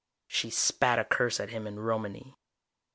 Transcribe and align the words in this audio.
She 0.25 0.49
spat 0.49 0.97
a 0.97 1.05
curse 1.05 1.39
at 1.39 1.51
him 1.51 1.67
in 1.67 1.79
Romany. 1.79 2.35